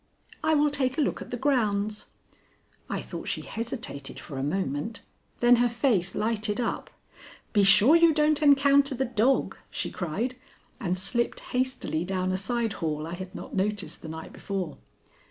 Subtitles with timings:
[0.43, 2.07] "I will take a look at the grounds."
[2.89, 5.01] I thought she hesitated for a moment;
[5.41, 6.89] then her face lighted up.
[7.53, 10.37] "Be sure you don't encounter the dog," she cried,
[10.79, 14.79] and slipped hastily down a side hall I had not noticed the night before.